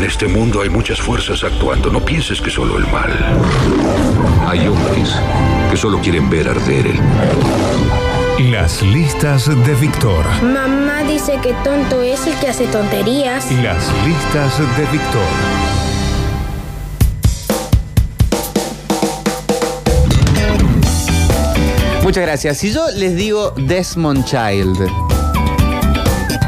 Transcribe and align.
En 0.00 0.06
este 0.06 0.28
mundo 0.28 0.62
hay 0.62 0.70
muchas 0.70 0.98
fuerzas 0.98 1.44
actuando. 1.44 1.90
No 1.90 2.02
pienses 2.02 2.40
que 2.40 2.48
solo 2.48 2.78
el 2.78 2.86
mal. 2.86 3.12
Hay 4.48 4.66
hombres 4.66 5.14
que 5.70 5.76
solo 5.76 6.00
quieren 6.00 6.30
ver 6.30 6.48
arder 6.48 6.86
el 6.86 7.02
mundo. 7.02 8.50
Las 8.50 8.80
listas 8.80 9.46
de 9.46 9.74
Víctor. 9.74 10.24
Mamá 10.42 11.02
dice 11.02 11.38
que 11.42 11.52
tonto 11.62 12.00
es 12.00 12.26
el 12.26 12.34
que 12.36 12.48
hace 12.48 12.66
tonterías. 12.68 13.52
Las 13.62 13.92
listas 14.06 14.58
de 14.78 14.86
Víctor. 14.90 15.20
Muchas 22.02 22.22
gracias. 22.22 22.56
Si 22.56 22.72
yo 22.72 22.86
les 22.96 23.16
digo 23.16 23.50
Desmond 23.50 24.24
Child, 24.24 24.78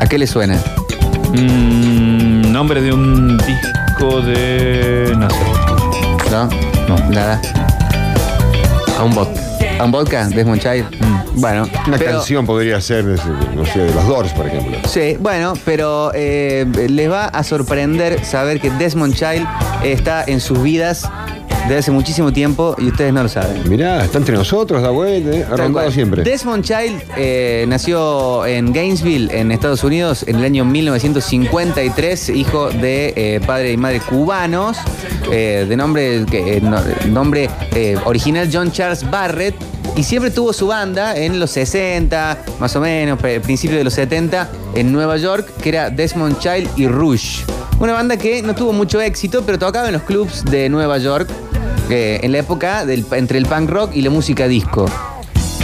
¿a 0.01 0.07
qué 0.07 0.17
le 0.17 0.27
suena? 0.27 0.59
Mm, 1.33 2.53
nombre 2.53 2.81
de 2.81 2.93
un 2.93 3.39
disco 3.39 4.21
de. 4.21 5.15
No 5.17 5.29
sé. 5.31 5.37
¿No? 6.31 6.49
No. 6.89 7.11
Nada. 7.11 7.41
A 8.99 9.05
un 9.05 9.15
vodka. 9.15 9.41
¿A 9.79 9.85
un 9.85 9.93
vodka? 9.93 10.29
Desmond 10.29 10.61
Child. 10.61 10.85
Mm. 11.01 11.41
Bueno. 11.41 11.67
Una 11.87 11.97
pero- 11.99 12.13
canción 12.13 12.45
podría 12.47 12.81
ser, 12.81 13.05
no 13.05 13.65
sé, 13.65 13.79
de 13.81 13.95
los 13.95 14.07
Doors, 14.07 14.33
por 14.33 14.47
ejemplo. 14.47 14.79
Sí, 14.87 15.17
bueno, 15.19 15.55
pero 15.65 16.13
eh, 16.15 16.67
les 16.89 17.11
va 17.11 17.27
a 17.27 17.43
sorprender 17.43 18.23
saber 18.25 18.61
que 18.61 18.71
Desmond 18.71 19.15
Child 19.15 19.47
está 19.83 20.25
en 20.27 20.41
sus 20.41 20.63
vidas 20.63 21.09
desde 21.63 21.79
hace 21.79 21.91
muchísimo 21.91 22.33
tiempo 22.33 22.75
y 22.79 22.89
ustedes 22.89 23.13
no 23.13 23.23
lo 23.23 23.29
saben. 23.29 23.69
Mirá, 23.69 24.05
está 24.05 24.19
entre 24.19 24.35
nosotros, 24.37 24.83
da 24.83 24.91
vuelta, 24.91 25.31
eh, 25.31 25.47
ha 25.51 25.57
rondado 25.57 25.91
siempre. 25.91 26.23
Desmond 26.23 26.65
Child 26.65 27.03
eh, 27.17 27.65
nació 27.69 28.47
en 28.47 28.73
Gainesville, 28.73 29.31
en 29.33 29.53
Estados 29.53 29.85
Unidos, 29.85 30.25
en 30.27 30.37
el 30.37 30.45
año 30.45 30.65
1953, 30.65 32.31
hijo 32.31 32.71
de 32.71 33.13
eh, 33.17 33.41
padre 33.47 33.73
y 33.73 33.77
madre 33.77 34.01
cubanos, 34.01 34.79
eh, 35.31 35.67
de 35.69 35.77
nombre, 35.77 37.49
original 38.05 38.49
John 38.53 38.73
Charles 38.73 39.09
Barrett, 39.09 39.55
y 39.97 40.03
siempre 40.03 40.31
tuvo 40.31 40.53
su 40.53 40.69
banda 40.69 41.17
en 41.17 41.39
los 41.39 41.51
60, 41.51 42.39
más 42.59 42.75
o 42.77 42.81
menos, 42.81 43.19
principios 43.21 43.79
de 43.79 43.85
los 43.85 43.95
70, 43.95 44.51
en 44.75 44.93
Nueva 44.93 45.17
York, 45.17 45.49
que 45.63 45.69
era 45.69 45.91
Desmond 45.91 46.39
Child 46.39 46.69
y 46.77 46.87
Rush. 46.87 47.43
Una 47.83 47.95
banda 47.95 48.17
que 48.17 48.43
no 48.43 48.55
tuvo 48.55 48.73
mucho 48.73 49.01
éxito, 49.01 49.43
pero 49.45 49.59
tocaba 49.59 49.89
en 49.89 49.95
los 49.95 50.03
clubs 50.03 50.45
de 50.45 50.69
Nueva 50.69 50.99
York. 50.99 51.29
Eh, 51.91 52.21
en 52.23 52.33
la 52.33 52.39
época 52.39 52.85
del, 52.87 53.05
entre 53.13 53.39
el 53.39 53.47
punk 53.47 53.71
rock 53.71 53.91
y 53.95 54.03
la 54.03 54.11
música 54.11 54.49
disco. 54.49 54.87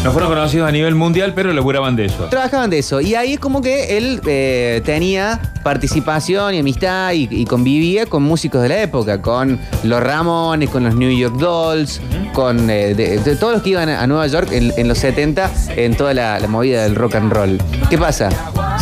No 0.05 0.13
fueron 0.13 0.31
conocidos 0.31 0.69
a 0.69 0.71
nivel 0.71 0.95
mundial, 0.95 1.33
pero 1.35 1.53
laburaban 1.53 1.97
de 1.97 2.05
eso. 2.05 2.27
Trabajaban 2.27 2.71
de 2.71 2.79
eso. 2.79 3.01
Y 3.01 3.17
ahí 3.17 3.33
es 3.33 3.41
como 3.41 3.61
que 3.61 3.99
él 3.99 4.21
eh, 4.27 4.81
tenía 4.85 5.41
participación 5.65 6.55
y 6.55 6.61
amistad 6.61 7.13
y, 7.15 7.27
y 7.29 7.45
convivía 7.47 8.07
con 8.07 8.23
músicos 8.23 8.63
de 8.63 8.69
la 8.69 8.81
época, 8.81 9.21
con 9.21 9.59
los 9.83 10.01
Ramones, 10.01 10.71
con 10.71 10.85
los 10.85 10.95
New 10.95 11.11
York 11.11 11.35
Dolls, 11.37 12.01
con 12.33 12.71
eh, 12.71 12.95
de, 12.95 13.19
de 13.19 13.37
todos 13.37 13.55
los 13.55 13.63
que 13.63 13.71
iban 13.71 13.89
a 13.89 14.07
Nueva 14.07 14.29
York 14.29 14.51
en, 14.53 14.73
en 14.77 14.87
los 14.87 14.99
70, 14.99 15.51
en 15.75 15.97
toda 15.97 16.15
la, 16.15 16.39
la 16.39 16.47
movida 16.47 16.85
del 16.85 16.95
rock 16.95 17.17
and 17.17 17.33
roll. 17.33 17.59
¿Qué 17.91 17.99
pasa? 17.99 18.29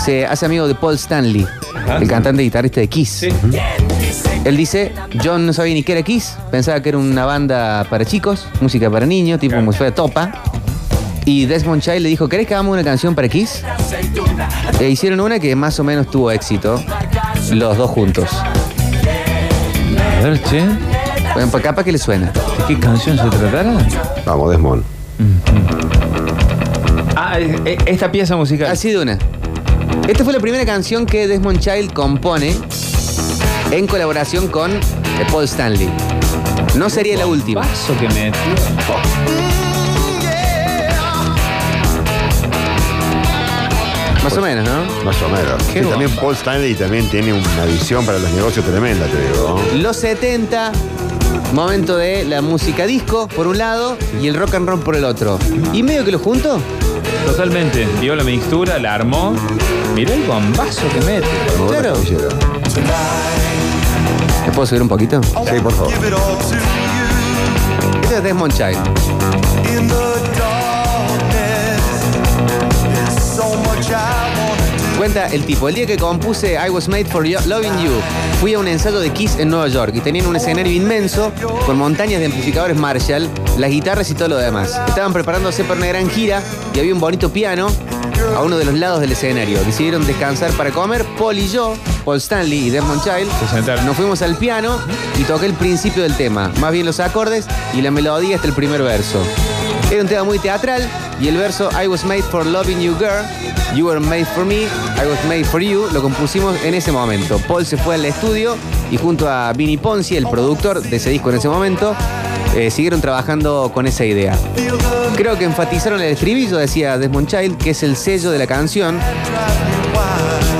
Se 0.04 0.26
hace 0.26 0.44
amigo 0.44 0.68
de 0.68 0.74
Paul 0.74 0.96
Stanley, 0.96 1.46
el 1.98 2.08
cantante 2.08 2.42
y 2.42 2.46
guitarrista 2.46 2.80
de 2.80 2.88
Kiss. 2.88 3.08
Sí. 3.08 3.28
Él 4.46 4.56
dice, 4.56 4.92
yo 5.24 5.38
no 5.38 5.52
sabía 5.52 5.74
ni 5.74 5.82
qué 5.82 5.90
era 5.90 6.02
Kiss, 6.02 6.36
pensaba 6.52 6.80
que 6.80 6.90
era 6.90 6.98
una 6.98 7.24
banda 7.24 7.84
para 7.90 8.04
chicos, 8.04 8.46
música 8.60 8.88
para 8.88 9.04
niños, 9.04 9.40
tipo 9.40 9.56
como 9.56 9.72
si 9.72 9.78
fuera 9.78 9.92
Topa. 9.92 10.30
Y 11.24 11.46
Desmond 11.46 11.82
Child 11.82 12.02
le 12.02 12.08
dijo, 12.08 12.28
¿querés 12.28 12.46
que 12.46 12.54
hagamos 12.54 12.74
una 12.74 12.84
canción 12.84 13.16
para 13.16 13.28
Kiss? 13.28 13.64
E 14.78 14.88
hicieron 14.88 15.18
una 15.18 15.40
que 15.40 15.56
más 15.56 15.80
o 15.80 15.84
menos 15.84 16.08
tuvo 16.12 16.30
éxito, 16.30 16.80
los 17.50 17.76
dos 17.76 17.90
juntos. 17.90 18.30
A 18.32 20.22
ver, 20.22 20.40
che. 20.44 20.60
¿De 20.60 20.76
Bueno, 21.34 21.50
pues 21.50 21.64
capaz 21.64 21.82
que 21.82 21.90
le 21.90 21.98
suena. 21.98 22.32
qué 22.68 22.78
canción 22.78 23.18
se 23.18 23.28
tratará? 23.28 23.76
Vamos, 24.24 24.50
Desmond. 24.52 24.84
Ah, 27.16 27.40
eh, 27.40 27.60
eh, 27.64 27.78
esta 27.86 28.12
pieza 28.12 28.36
musical. 28.36 28.70
Así 28.70 28.92
de 28.92 28.98
una. 29.02 29.18
Esta 30.06 30.22
fue 30.22 30.32
la 30.32 30.38
primera 30.38 30.64
canción 30.64 31.04
que 31.04 31.26
Desmond 31.26 31.58
Child 31.58 31.92
compone 31.92 32.54
en 33.70 33.86
colaboración 33.86 34.48
con 34.48 34.72
eh, 34.72 34.80
Paul 35.30 35.44
Stanley. 35.44 35.88
No 36.74 36.90
sería 36.90 37.16
la 37.16 37.26
última. 37.26 37.62
Paso 37.62 37.96
que 37.98 38.08
metió. 38.08 38.32
Más 44.22 44.36
o 44.36 44.40
menos, 44.40 44.68
¿no? 44.68 45.04
Más 45.04 45.22
o 45.22 45.28
menos. 45.28 45.62
Qué 45.72 45.82
Sí, 45.84 45.88
también. 45.88 46.10
Paul 46.16 46.34
Stanley 46.34 46.74
también 46.74 47.08
tiene 47.08 47.32
una 47.32 47.64
visión 47.64 48.04
para 48.04 48.18
los 48.18 48.30
negocios 48.32 48.64
tremenda, 48.64 49.06
te 49.06 49.20
digo. 49.20 49.60
¿no? 49.72 49.78
Los 49.78 49.96
70, 49.98 50.72
momento 51.52 51.96
de 51.96 52.24
la 52.24 52.42
música 52.42 52.86
disco 52.86 53.28
por 53.28 53.46
un 53.46 53.58
lado 53.58 53.96
y 54.20 54.26
el 54.26 54.34
rock 54.34 54.54
and 54.54 54.68
roll 54.68 54.80
por 54.80 54.96
el 54.96 55.04
otro. 55.04 55.38
Y 55.72 55.82
medio 55.82 56.04
que 56.04 56.12
lo 56.12 56.18
junto, 56.18 56.60
Totalmente. 57.24 57.86
Vio 58.00 58.14
la 58.14 58.24
mixtura, 58.24 58.78
la 58.78 58.94
armó. 58.94 59.34
Mirá 59.94 60.14
el 60.14 60.22
bombazo 60.24 60.82
que 60.92 61.00
mete. 61.04 61.26
Como 61.56 61.70
Claro. 61.70 61.94
¿Me 64.56 64.60
puedo 64.60 64.66
subir 64.68 64.80
un 64.82 64.88
poquito? 64.88 65.20
Sí, 65.22 65.60
por 65.62 65.70
favor. 65.74 65.92
Este 68.02 68.16
es 68.16 68.22
Desmond 68.22 68.54
Child. 68.54 68.78
Cuenta 74.96 75.26
el 75.26 75.44
tipo, 75.44 75.68
el 75.68 75.74
día 75.74 75.86
que 75.86 75.98
compuse 75.98 76.54
I 76.54 76.70
Was 76.70 76.88
Made 76.88 77.04
for 77.04 77.24
Yo- 77.26 77.38
Loving 77.46 77.78
You, 77.84 77.90
fui 78.40 78.54
a 78.54 78.58
un 78.58 78.66
ensayo 78.66 78.98
de 78.98 79.10
Kiss 79.10 79.36
en 79.38 79.50
Nueva 79.50 79.68
York 79.68 79.92
y 79.94 80.00
tenían 80.00 80.26
un 80.26 80.36
escenario 80.36 80.72
inmenso 80.72 81.32
con 81.66 81.76
montañas 81.76 82.20
de 82.20 82.26
amplificadores 82.26 82.76
Marshall, 82.78 83.28
las 83.58 83.70
guitarras 83.70 84.10
y 84.10 84.14
todo 84.14 84.28
lo 84.28 84.36
demás. 84.38 84.80
Estaban 84.88 85.12
preparándose 85.12 85.64
para 85.64 85.78
una 85.78 85.88
gran 85.88 86.08
gira 86.08 86.42
y 86.74 86.78
había 86.80 86.94
un 86.94 87.00
bonito 87.00 87.30
piano 87.30 87.68
a 88.34 88.42
uno 88.42 88.56
de 88.56 88.64
los 88.64 88.74
lados 88.74 89.00
del 89.00 89.12
escenario. 89.12 89.62
Decidieron 89.64 90.06
descansar 90.06 90.50
para 90.52 90.70
comer, 90.70 91.04
Paul 91.18 91.38
y 91.38 91.48
yo, 91.48 91.74
Paul 92.06 92.18
Stanley 92.18 92.68
y 92.68 92.70
Desmond 92.70 93.02
Child, 93.02 93.28
Se 93.40 93.48
sentaron. 93.56 93.84
nos 93.84 93.96
fuimos 93.96 94.22
al 94.22 94.36
piano 94.36 94.78
y 95.18 95.24
toqué 95.24 95.46
el 95.46 95.54
principio 95.54 96.04
del 96.04 96.16
tema, 96.16 96.52
más 96.60 96.70
bien 96.70 96.86
los 96.86 97.00
acordes 97.00 97.46
y 97.74 97.82
la 97.82 97.90
melodía 97.90 98.36
hasta 98.36 98.46
el 98.46 98.54
primer 98.54 98.80
verso. 98.80 99.20
Era 99.90 100.02
un 100.02 100.08
tema 100.08 100.22
muy 100.22 100.38
teatral 100.38 100.88
y 101.20 101.26
el 101.26 101.36
verso 101.36 101.68
I 101.82 101.88
was 101.88 102.04
made 102.04 102.22
for 102.22 102.46
loving 102.46 102.80
you 102.80 102.94
girl, 102.96 103.24
you 103.74 103.86
were 103.86 103.98
made 103.98 104.24
for 104.24 104.44
me, 104.44 104.62
I 104.62 105.06
was 105.08 105.18
made 105.28 105.44
for 105.44 105.60
you, 105.60 105.88
lo 105.92 106.00
compusimos 106.00 106.56
en 106.64 106.74
ese 106.74 106.92
momento. 106.92 107.40
Paul 107.48 107.66
se 107.66 107.76
fue 107.76 107.96
al 107.96 108.04
estudio 108.04 108.56
y 108.92 108.98
junto 108.98 109.28
a 109.28 109.52
Vinny 109.52 109.76
Ponzi, 109.76 110.16
el 110.16 110.28
productor 110.28 110.80
de 110.82 110.96
ese 110.96 111.10
disco 111.10 111.30
en 111.30 111.36
ese 111.38 111.48
momento, 111.48 111.96
eh, 112.54 112.70
siguieron 112.70 113.00
trabajando 113.00 113.72
con 113.74 113.84
esa 113.88 114.04
idea. 114.04 114.38
Creo 115.16 115.36
que 115.36 115.44
enfatizaron 115.44 116.00
el 116.00 116.12
estribillo, 116.12 116.56
decía 116.56 116.98
Desmond 116.98 117.26
Child, 117.26 117.58
que 117.58 117.70
es 117.70 117.82
el 117.82 117.96
sello 117.96 118.30
de 118.30 118.38
la 118.38 118.46
canción, 118.46 119.00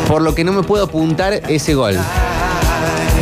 por 0.06 0.22
lo 0.22 0.34
que 0.34 0.44
no 0.44 0.53
me 0.53 0.62
puedo 0.62 0.84
apuntar 0.84 1.34
ese 1.49 1.75
gol. 1.75 1.97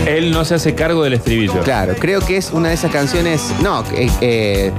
Él 0.07 0.33
no 0.33 0.45
se 0.45 0.55
hace 0.55 0.75
cargo 0.75 1.03
del 1.03 1.15
estribillo. 1.15 1.61
Claro, 1.61 1.95
creo 1.99 2.21
que 2.21 2.37
es 2.37 2.51
una 2.51 2.69
de 2.69 2.75
esas 2.75 2.93
canciones. 2.93 3.43
No, 3.63 3.83
eh, 3.95 4.11
eh, 4.21 4.73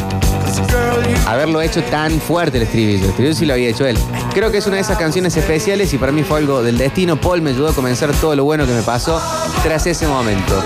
haberlo 1.26 1.62
hecho 1.62 1.84
tan 1.84 2.20
fuerte 2.20 2.58
el 2.58 2.64
estribillo. 2.64 3.06
El 3.06 3.10
estribillo 3.10 3.36
sí 3.36 3.46
lo 3.46 3.54
había 3.54 3.70
hecho 3.70 3.88
él. 3.88 3.98
Creo 4.34 4.52
que 4.52 4.60
es 4.60 4.68
una 4.68 4.76
de 4.76 4.84
esas 4.84 4.98
canciones 4.98 5.36
especiales 5.36 5.94
y 5.94 5.98
para 5.98 6.12
mí 6.12 6.24
fue 6.24 6.40
algo 6.40 6.62
del 6.62 6.78
destino. 6.78 7.20
Paul 7.20 7.42
me 7.42 7.50
ayudó 7.52 7.70
a 7.70 7.74
comenzar 7.74 8.12
todo 8.14 8.36
lo 8.36 8.44
bueno 8.44 8.68
que 8.68 8.74
me 8.74 8.84
pasó 8.84 9.20
tras 9.64 9.88
ese 9.88 10.08
momento. 10.08 10.64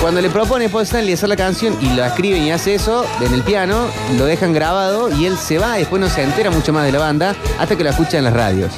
Cuando 0.00 0.20
le 0.20 0.30
propone 0.30 0.68
Paul 0.68 0.82
Stanley 0.82 1.14
hacer 1.14 1.28
la 1.28 1.36
canción 1.36 1.76
y 1.80 1.90
lo 1.94 2.04
escriben 2.04 2.42
y 2.42 2.50
hace 2.50 2.74
eso 2.74 3.04
en 3.20 3.32
el 3.34 3.42
piano, 3.42 3.86
lo 4.16 4.24
dejan 4.26 4.52
grabado 4.52 5.16
y 5.16 5.26
él 5.26 5.36
se 5.38 5.58
va 5.58 5.76
y 5.76 5.80
después 5.80 6.00
no 6.00 6.08
se 6.08 6.22
entera 6.22 6.50
mucho 6.50 6.72
más 6.72 6.84
de 6.84 6.92
la 6.92 6.98
banda 6.98 7.36
hasta 7.58 7.76
que 7.76 7.84
lo 7.84 7.90
escucha 7.90 8.18
en 8.18 8.24
las 8.24 8.32
radios. 8.32 8.72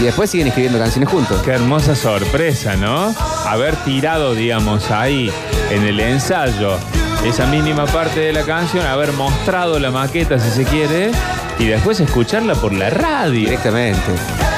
Y 0.00 0.04
después 0.04 0.30
siguen 0.30 0.48
escribiendo 0.48 0.78
canciones 0.78 1.08
juntos. 1.08 1.40
Qué 1.42 1.52
hermosa 1.52 1.94
sorpresa, 1.94 2.76
¿no? 2.76 3.14
Haber 3.46 3.76
tirado, 3.84 4.34
digamos, 4.34 4.90
ahí 4.90 5.30
en 5.70 5.84
el 5.84 6.00
ensayo 6.00 6.78
esa 7.24 7.46
mínima 7.46 7.86
parte 7.86 8.18
de 8.18 8.32
la 8.32 8.42
canción, 8.42 8.84
haber 8.84 9.12
mostrado 9.12 9.78
la 9.78 9.92
maqueta, 9.92 10.38
si 10.40 10.50
se 10.50 10.64
quiere, 10.64 11.12
y 11.58 11.66
después 11.66 12.00
escucharla 12.00 12.54
por 12.56 12.72
la 12.72 12.90
radio. 12.90 13.32
Directamente. 13.32 14.51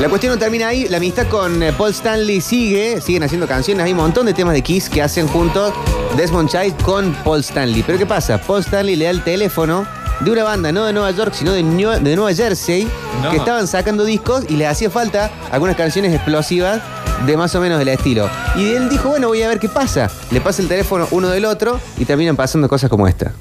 La 0.00 0.10
cuestión 0.10 0.34
no 0.34 0.38
termina 0.38 0.68
ahí, 0.68 0.88
la 0.88 0.98
amistad 0.98 1.26
con 1.28 1.62
eh, 1.62 1.72
Paul 1.72 1.90
Stanley 1.90 2.42
sigue, 2.42 3.00
siguen 3.00 3.22
haciendo 3.22 3.46
canciones, 3.48 3.82
hay 3.84 3.92
un 3.92 3.96
montón 3.98 4.26
de 4.26 4.34
temas 4.34 4.52
de 4.52 4.62
Kiss 4.62 4.90
que 4.90 5.00
hacen 5.02 5.26
juntos 5.26 5.72
Desmond 6.16 6.50
Child 6.50 6.82
con 6.82 7.12
Paul 7.24 7.40
Stanley. 7.40 7.82
Pero 7.82 7.96
¿qué 7.98 8.04
pasa? 8.04 8.38
Paul 8.38 8.60
Stanley 8.60 8.94
le 8.96 9.06
da 9.06 9.10
el 9.10 9.22
teléfono 9.24 9.86
de 10.20 10.30
una 10.30 10.44
banda, 10.44 10.70
no 10.70 10.84
de 10.84 10.92
Nueva 10.92 11.10
York, 11.12 11.32
sino 11.34 11.52
de, 11.52 11.62
New- 11.62 11.98
de 12.02 12.14
Nueva 12.14 12.34
Jersey, 12.34 12.86
No. 13.22 13.30
que 13.30 13.38
estaban 13.38 13.66
sacando 13.66 14.04
discos 14.04 14.44
y 14.50 14.56
les 14.56 14.68
hacía 14.68 14.90
falta 14.90 15.30
algunas 15.50 15.76
canciones 15.76 16.12
explosivas 16.14 16.82
de 17.24 17.36
más 17.38 17.54
o 17.54 17.60
menos 17.62 17.78
del 17.78 17.88
estilo. 17.88 18.28
Y 18.54 18.72
él 18.74 18.90
dijo, 18.90 19.08
bueno, 19.08 19.28
voy 19.28 19.42
a 19.42 19.48
ver 19.48 19.58
qué 19.58 19.70
pasa. 19.70 20.10
Le 20.30 20.42
pasa 20.42 20.60
el 20.60 20.68
teléfono 20.68 21.08
uno 21.10 21.28
del 21.30 21.46
otro 21.46 21.80
y 21.96 22.04
terminan 22.04 22.36
pasando 22.36 22.68
cosas 22.68 22.90
como 22.90 23.08
esta. 23.08 23.32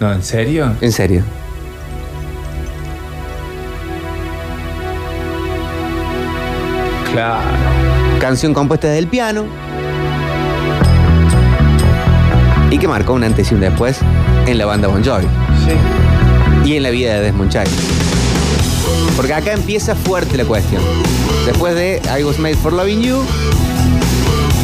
No, 0.00 0.12
¿en 0.12 0.24
serio? 0.24 0.74
En 0.80 0.90
serio. 0.92 1.22
Claro. 7.18 7.40
Canción 8.20 8.54
compuesta 8.54 8.86
desde 8.86 9.00
el 9.00 9.08
piano. 9.08 9.44
Y 12.70 12.78
que 12.78 12.86
marcó 12.86 13.14
un 13.14 13.24
antes 13.24 13.50
y 13.50 13.54
un 13.56 13.60
después 13.60 13.98
en 14.46 14.56
la 14.56 14.66
banda 14.66 14.86
Bon 14.86 15.04
Jovi. 15.04 15.26
Sí. 15.66 16.70
y 16.70 16.76
en 16.76 16.82
la 16.84 16.90
vida 16.90 17.14
de 17.14 17.22
Desmond 17.22 17.50
Child. 17.50 17.68
Porque 19.16 19.34
acá 19.34 19.52
empieza 19.52 19.96
fuerte 19.96 20.36
la 20.36 20.44
cuestión. 20.44 20.80
Después 21.44 21.74
de 21.74 22.00
I 22.16 22.22
Was 22.22 22.38
Made 22.38 22.54
for 22.56 22.72
Loving 22.72 23.00
You, 23.02 23.20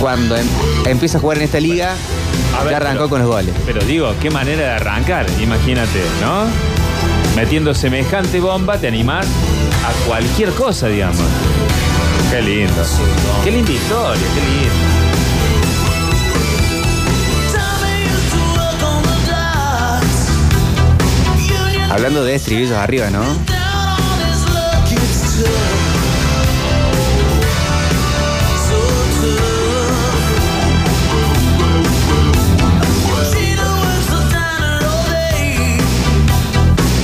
cuando 0.01 0.37
em- 0.37 0.47
empieza 0.87 1.19
a 1.19 1.21
jugar 1.21 1.39
en 1.39 1.45
esta 1.45 1.59
liga, 1.59 1.95
ver, 2.63 2.71
ya 2.71 2.77
arrancó 2.77 2.99
pero- 2.99 3.09
con 3.09 3.19
los 3.21 3.29
goles. 3.29 3.53
Pero 3.67 3.83
digo, 3.85 4.15
qué 4.23 4.31
manera 4.31 4.63
de 4.63 4.71
arrancar, 4.71 5.27
imagínate, 5.43 6.01
¿no? 6.21 6.45
Metiendo 7.35 7.75
semejante 7.75 8.39
bomba, 8.39 8.79
te 8.79 8.87
animás 8.87 9.27
a 9.27 10.07
cualquier 10.07 10.51
cosa, 10.51 10.87
digamos. 10.87 11.19
Qué 12.35 12.43
lindo. 12.43 12.83
Qué 13.45 13.51
linda 13.53 13.71
historia, 13.71 14.27
qué 14.35 14.41
lindo. 14.41 14.75
Hablando 21.93 22.25
de 22.25 22.35
estribillos 22.35 22.73
arriba, 22.73 23.09
¿no? 23.11 23.23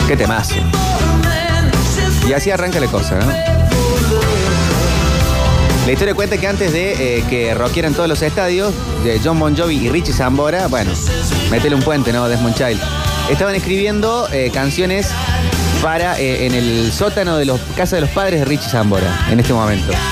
Qué 0.08 0.16
temazo. 0.16 0.56
Y 2.28 2.32
así 2.32 2.50
arranca 2.50 2.80
la 2.80 2.88
cosa, 2.88 3.14
¿no? 3.14 3.69
La 5.86 5.92
historia 5.92 6.14
cuenta 6.14 6.36
que 6.36 6.46
antes 6.46 6.72
de 6.72 7.18
eh, 7.18 7.24
que 7.28 7.54
rockieran 7.54 7.94
todos 7.94 8.08
los 8.08 8.20
estadios, 8.22 8.74
de 9.02 9.20
John 9.24 9.38
Bon 9.40 9.56
Jovi 9.56 9.76
y 9.76 9.88
Richie 9.88 10.12
Zambora, 10.12 10.68
bueno, 10.68 10.92
metele 11.50 11.74
un 11.74 11.82
puente, 11.82 12.12
¿no? 12.12 12.28
Desmond 12.28 12.54
Child. 12.54 12.80
Estaban 13.30 13.54
escribiendo 13.54 14.28
eh, 14.30 14.50
canciones 14.52 15.10
para 15.82 16.20
eh, 16.20 16.46
en 16.46 16.54
el 16.54 16.92
sótano 16.92 17.36
de 17.38 17.46
los 17.46 17.60
casa 17.76 17.96
de 17.96 18.02
los 18.02 18.10
padres 18.10 18.40
de 18.40 18.44
Richie 18.44 18.68
Zambora, 18.68 19.26
en 19.30 19.40
este 19.40 19.52
momento. 19.52 19.92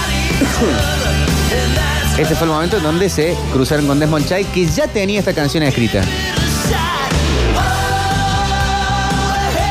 Este 2.19 2.35
fue 2.35 2.49
el 2.49 2.53
momento 2.53 2.79
en 2.79 2.83
donde 2.83 3.09
se 3.09 3.37
cruzaron 3.53 3.87
con 3.87 4.01
Desmond 4.01 4.27
Child, 4.27 4.51
que 4.51 4.67
ya 4.67 4.89
tenía 4.89 5.21
esta 5.21 5.33
canción 5.33 5.63
escrita. 5.63 6.03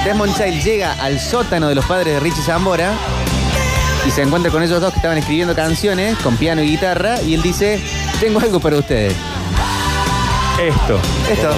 Desmond 0.06 0.34
Child 0.34 0.64
llega 0.64 0.94
al 0.94 1.20
sótano 1.20 1.68
de 1.68 1.76
los 1.76 1.84
padres 1.84 2.14
de 2.14 2.20
Richie 2.22 2.42
Zambora 2.42 2.94
y 4.08 4.12
se 4.12 4.22
encuentra 4.22 4.50
con 4.50 4.64
ellos 4.64 4.80
dos 4.80 4.92
que 4.94 5.00
estaban 5.00 5.18
escribiendo 5.18 5.54
canciones 5.54 6.18
con 6.20 6.38
piano 6.38 6.62
y 6.62 6.70
guitarra 6.70 7.22
y 7.22 7.34
él 7.34 7.42
dice, 7.42 7.82
tengo 8.22 8.40
algo 8.40 8.60
para 8.62 8.78
ustedes. 8.78 9.14
Esto. 10.62 11.00
Esto. 11.30 11.50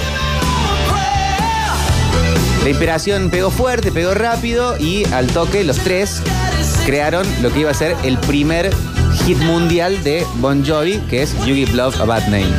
La 2.64 2.70
inspiración 2.70 3.30
pegó 3.30 3.52
fuerte, 3.52 3.92
pegó 3.92 4.16
rápido 4.16 4.76
y 4.80 5.06
al 5.14 5.28
toque 5.28 5.64
los 5.64 5.78
tres 5.78 6.24
crearon 6.86 7.26
lo 7.44 7.54
que 7.54 7.60
iba 7.60 7.70
a 7.70 7.76
ser 7.76 7.96
el 8.04 8.18
primer 8.18 8.72
hit 9.26 9.38
mundial 9.38 10.04
de 10.04 10.26
Bon 10.38 10.66
Jovi, 10.66 10.98
que 11.10 11.22
es 11.22 11.38
You 11.46 11.54
Give 11.54 11.72
Love 11.74 12.02
a 12.02 12.06
Bad 12.06 12.24
Name. 12.30 12.52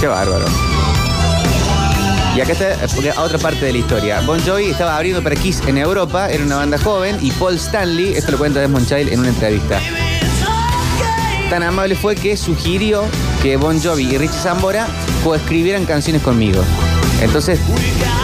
Qué 0.00 0.06
bárbaro. 0.06 0.65
Y 2.36 2.40
acá 2.42 2.52
está 2.52 3.22
otra 3.22 3.38
parte 3.38 3.64
de 3.64 3.72
la 3.72 3.78
historia. 3.78 4.20
Bon 4.20 4.38
Jovi 4.44 4.66
estaba 4.66 4.96
abriendo 4.96 5.22
para 5.22 5.34
Kiss 5.36 5.62
en 5.66 5.78
Europa, 5.78 6.28
era 6.28 6.44
una 6.44 6.56
banda 6.56 6.76
joven, 6.76 7.16
y 7.22 7.30
Paul 7.30 7.54
Stanley, 7.54 8.12
esto 8.14 8.32
lo 8.32 8.38
cuenta 8.38 8.60
Desmond 8.60 8.86
Child 8.86 9.10
en 9.12 9.20
una 9.20 9.30
entrevista. 9.30 9.80
Tan 11.48 11.62
amable 11.62 11.94
fue 11.94 12.14
que 12.14 12.36
sugirió 12.36 13.04
que 13.42 13.56
Bon 13.56 13.80
Jovi 13.82 14.02
y 14.14 14.18
Richie 14.18 14.38
Zambora 14.38 14.86
coescribieran 15.24 15.86
canciones 15.86 16.20
conmigo. 16.22 16.62
Entonces 17.22 17.58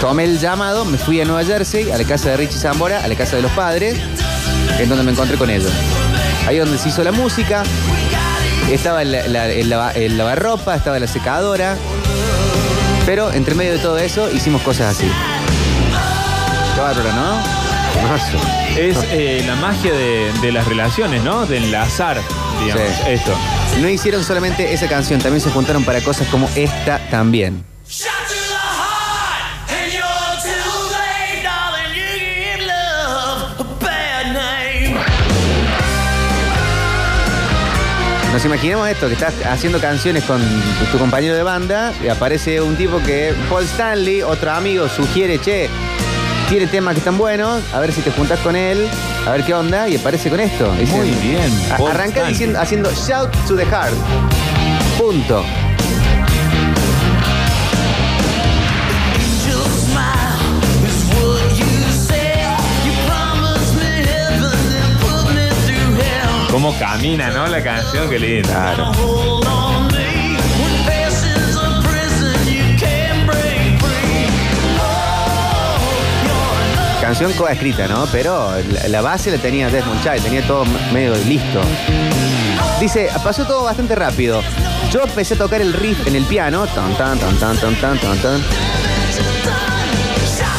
tomé 0.01 0.25
el 0.25 0.39
llamado, 0.39 0.85
me 0.85 0.99
fui 0.99 1.19
a 1.21 1.25
Nueva 1.25 1.45
Jersey, 1.45 1.91
a 1.91 1.97
la 1.97 2.05
casa 2.05 2.31
de 2.31 2.37
Richie 2.37 2.59
Zambora, 2.59 3.03
a 3.03 3.09
la 3.09 3.15
casa 3.15 3.37
de 3.37 3.43
los 3.43 3.53
padres, 3.53 3.97
en 4.79 4.89
donde 4.91 5.05
me 5.05 5.13
encontré 5.13 5.39
con 5.39 5.49
ellos. 5.49 5.73
Ahí 6.47 6.59
donde 6.59 6.77
se 6.77 6.91
hizo 6.91 7.03
la 7.03 7.13
música, 7.13 7.63
estaba 8.71 9.01
el, 9.03 9.13
la- 9.33 9.93
el 9.93 10.19
lavarropa, 10.19 10.75
estaba 10.75 10.99
la 10.99 11.07
secadora, 11.07 11.77
pero 13.07 13.33
entre 13.33 13.55
medio 13.55 13.73
de 13.73 13.79
todo 13.79 13.99
eso 13.99 14.31
hicimos 14.31 14.63
cosas 14.63 14.97
así. 14.97 15.11
Qué 16.75 16.81
bárbaro, 16.81 17.13
¿no? 17.13 17.63
Es 18.77 18.97
eh, 19.13 19.45
la 19.47 19.55
magia 19.57 19.93
de, 19.93 20.33
de 20.41 20.53
las 20.53 20.67
relaciones, 20.67 21.23
¿no? 21.23 21.45
De 21.47 21.59
enlazar, 21.59 22.21
digamos, 22.65 22.89
Sí. 22.97 23.03
esto. 23.11 23.33
No 23.81 23.89
hicieron 23.89 24.25
solamente 24.25 24.73
esa 24.73 24.89
canción, 24.89 25.21
también 25.21 25.41
se 25.41 25.51
juntaron 25.51 25.85
para 25.85 26.01
cosas 26.01 26.27
como 26.29 26.49
esta 26.57 26.99
también. 27.11 27.65
Nos 38.33 38.45
imaginamos 38.47 38.89
esto, 38.89 39.09
que 39.09 39.15
estás 39.15 39.35
haciendo 39.45 39.79
canciones 39.79 40.25
con 40.25 40.41
tu, 40.91 40.99
compañero 40.99 41.35
de 41.35 41.43
banda 41.43 41.93
y 42.03 42.09
aparece 42.09 42.63
un 42.63 42.77
tipo 42.77 42.99
que, 43.03 43.35
Paul 43.51 43.65
Stanley, 43.65 44.23
otro 44.23 44.51
amigo, 44.53 44.89
sugiere, 44.89 45.39
che, 45.39 45.69
tiene 46.49 46.67
temas 46.67 46.95
que 46.95 47.01
están 47.01 47.19
buenos, 47.19 47.63
a 47.75 47.81
ver 47.81 47.93
si 47.93 48.01
te 48.01 48.11
juntas 48.11 48.41
con 48.41 48.57
él, 48.57 48.89
a 49.27 49.33
ver 49.33 49.45
qué 49.45 49.53
onda, 49.53 49.87
y 49.87 49.97
aparece 49.97 50.31
con 50.31 50.41
esto. 50.41 50.73
Dicen- 50.75 50.97
Muy 50.97 51.11
bien, 51.11 51.53
Paul 51.77 51.91
arranca 51.91 52.07
Stanley. 52.09 52.33
diciendo, 52.33 52.59
haciendo 52.61 52.91
shout 52.93 53.31
to 53.47 53.55
the 53.55 53.67
heart. 53.67 53.93
Punto. 54.99 55.45
Cómo 66.63 66.79
camina, 66.79 67.29
¿no? 67.31 67.49
La 67.49 67.61
canción, 67.61 68.09
qué 68.09 68.21
linda. 68.21 68.73
Claro. 68.77 68.93
Canción 77.01 77.33
coescrita, 77.33 77.89
¿no? 77.89 78.07
Pero 78.13 78.53
la, 78.61 78.87
la 78.87 79.01
base 79.01 79.33
la 79.33 79.39
tenía 79.39 79.71
Desmond 79.71 80.05
Child, 80.05 80.23
tenía 80.23 80.47
todo 80.47 80.65
medio 80.93 81.17
listo. 81.27 81.61
Dice, 82.79 83.11
pasó 83.25 83.45
todo 83.45 83.65
bastante 83.65 83.97
rápido. 83.97 84.41
Yo 84.93 85.03
empecé 85.03 85.35
a 85.35 85.39
tocar 85.39 85.61
el 85.61 85.73
riff 85.73 86.07
en 86.07 86.15
el 86.15 86.25
piano. 86.27 86.69
Tan, 86.69 86.97
tan, 86.97 87.19
tan, 87.19 87.37
tan, 87.41 87.57
tan, 87.57 87.75
tan, 87.75 87.99
tan, 87.99 88.19
tan. 88.19 88.41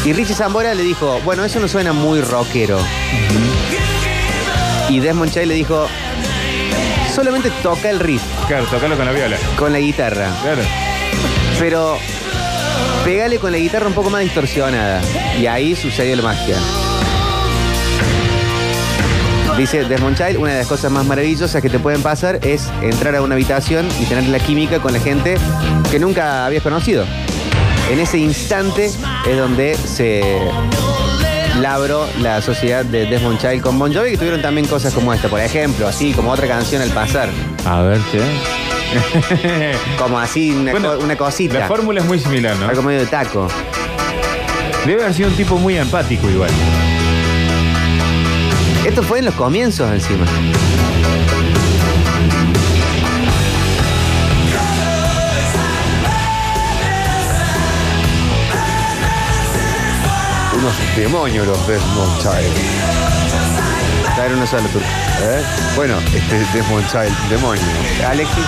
Y 0.03 0.12
Richie 0.12 0.36
Zambora 0.36 0.74
le 0.74 0.83
dijo, 0.83 1.22
bueno, 1.24 1.45
eso 1.45 1.62
no 1.62 1.69
suena 1.69 1.93
muy 1.93 2.19
rockero. 2.19 2.77
Y 4.93 5.00
Desmond 5.00 5.31
Child 5.33 5.47
le 5.47 5.55
dijo, 5.55 5.88
solamente 7.15 7.50
toca 7.63 7.89
el 7.89 8.00
riff 8.00 8.21
Claro, 8.47 8.65
tocarlo 8.65 8.95
con 8.95 9.05
la 9.07 9.12
viola. 9.12 9.38
con 9.57 9.73
la 9.73 9.79
guitarra. 9.79 10.29
Claro. 10.43 10.62
Pero 11.59 11.97
pégale 13.03 13.39
con 13.39 13.51
la 13.51 13.57
guitarra 13.57 13.88
un 13.88 13.93
poco 13.93 14.12
más 14.12 14.21
distorsionada. 14.21 15.01
Y 15.39 15.47
ahí 15.47 15.75
sucedió 15.75 16.15
la 16.15 16.21
magia. 16.21 16.57
Dice 19.57 19.83
Desmond 19.83 20.15
Child, 20.15 20.38
una 20.38 20.51
de 20.51 20.57
las 20.59 20.67
cosas 20.67 20.91
más 20.91 21.05
maravillosas 21.07 21.59
que 21.59 21.71
te 21.71 21.79
pueden 21.79 22.03
pasar 22.03 22.39
es 22.43 22.69
entrar 22.83 23.15
a 23.15 23.23
una 23.23 23.33
habitación 23.33 23.88
y 24.00 24.05
tener 24.05 24.25
la 24.29 24.38
química 24.38 24.79
con 24.79 24.93
la 24.93 25.00
gente 25.00 25.38
que 25.89 25.97
nunca 25.97 26.45
habías 26.45 26.62
conocido. 26.62 27.05
En 27.91 28.00
ese 28.00 28.19
instante 28.19 28.85
es 28.85 29.38
donde 29.38 29.75
se 29.75 30.39
labró 31.62 32.07
la 32.22 32.41
sociedad 32.41 32.83
de 32.86 33.05
Desmond 33.05 33.39
Child 33.39 33.62
con 33.62 33.77
Bon 33.79 33.93
Jovi, 33.93 34.12
que 34.12 34.17
tuvieron 34.17 34.41
también 34.41 34.67
cosas 34.67 34.93
como 34.93 35.13
esta, 35.13 35.27
por 35.27 35.39
ejemplo, 35.39 35.88
así 35.88 36.12
como 36.13 36.31
otra 36.31 36.48
canción 36.48 36.81
al 36.81 36.89
pasar, 36.89 37.29
A 37.65 37.81
ver, 37.81 38.00
che. 38.12 38.19
como 39.98 40.19
así 40.19 40.51
una, 40.51 40.72
Bueno, 40.72 40.95
co- 40.98 41.03
una 41.03 41.15
cosita, 41.15 41.60
La 41.60 41.67
fórmula 41.67 42.00
es 42.01 42.05
muy 42.05 42.19
similar, 42.19 42.55
¿no? 42.57 42.67
algo 42.67 42.81
medio 42.83 43.00
de 43.00 43.05
taco. 43.07 43.48
Debe 44.86 45.01
haber 45.03 45.13
sido 45.13 45.29
un 45.29 45.36
tipo 45.36 45.57
muy 45.57 45.77
empático 45.77 46.29
igual. 46.29 46.50
Esto 48.86 49.01
fue 49.01 49.19
en 49.19 49.25
los 49.25 49.33
comienzos 49.36 49.89
encima. 49.91 50.25
unos 60.63 60.96
demonios 60.96 61.46
los 61.46 61.67
Desmond 61.67 62.22
Child. 62.22 62.55
Caer 64.15 64.34
una 64.34 64.48
sala 64.48 64.67
turca. 64.70 64.88
¿Eh? 65.22 65.43
Bueno, 65.75 65.98
este 66.15 66.39
Desmond 66.53 66.89
Child, 66.89 67.29
demonio. 67.29 67.63
Alexis. 68.08 68.46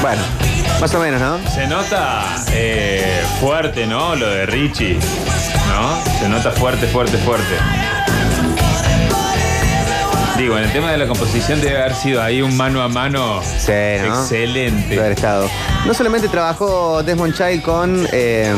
Bueno, 0.00 0.22
más 0.80 0.94
o 0.94 0.98
menos, 1.00 1.20
¿no? 1.20 1.50
Se 1.50 1.66
nota 1.66 2.34
eh, 2.52 3.22
fuerte, 3.40 3.86
¿no? 3.86 4.16
Lo 4.16 4.28
de 4.28 4.46
Richie, 4.46 4.98
¿no? 5.68 6.18
Se 6.18 6.28
nota 6.30 6.50
fuerte, 6.50 6.86
fuerte, 6.86 7.18
fuerte. 7.18 7.93
Digo, 10.36 10.58
en 10.58 10.64
el 10.64 10.72
tema 10.72 10.90
de 10.90 10.98
la 10.98 11.06
composición 11.06 11.60
debe 11.60 11.78
haber 11.78 11.94
sido 11.94 12.20
ahí 12.20 12.42
un 12.42 12.56
mano 12.56 12.82
a 12.82 12.88
mano 12.88 13.40
Sí, 13.42 13.70
¿no? 14.04 14.20
excelente. 14.20 14.98
Haber 14.98 15.12
estado. 15.12 15.48
No 15.86 15.94
solamente 15.94 16.28
trabajó 16.28 17.02
Desmond 17.04 17.34
Child 17.36 17.62
con 17.62 18.08
eh, 18.10 18.52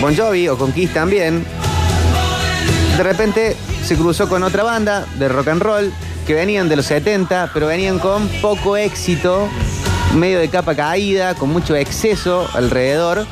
Bon 0.00 0.16
Jovi 0.16 0.48
o 0.48 0.56
con 0.56 0.72
Kiss 0.72 0.92
también. 0.94 1.44
De 2.96 3.02
repente 3.02 3.54
se 3.84 3.96
cruzó 3.96 4.28
con 4.28 4.42
otra 4.42 4.62
banda 4.62 5.04
de 5.18 5.28
rock 5.28 5.48
and 5.48 5.62
roll 5.62 5.92
que 6.26 6.34
venían 6.34 6.68
de 6.70 6.76
los 6.76 6.86
70, 6.86 7.50
pero 7.52 7.66
venían 7.66 7.98
con 7.98 8.26
poco 8.40 8.76
éxito, 8.76 9.48
medio 10.14 10.38
de 10.38 10.48
capa 10.48 10.74
caída, 10.74 11.34
con 11.34 11.50
mucho 11.50 11.76
exceso 11.76 12.48
alrededor. 12.54 13.26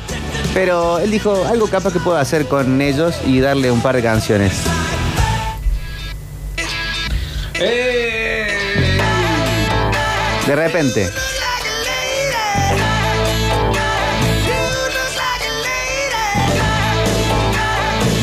Pero 0.53 0.99
él 0.99 1.09
dijo, 1.09 1.45
algo 1.49 1.67
capaz 1.67 1.91
que 1.93 1.99
puedo 1.99 2.17
hacer 2.17 2.47
con 2.47 2.81
ellos 2.81 3.15
y 3.25 3.39
darle 3.39 3.71
un 3.71 3.81
par 3.81 3.95
de 3.95 4.03
canciones. 4.03 4.61
De 10.47 10.55
repente. 10.55 11.09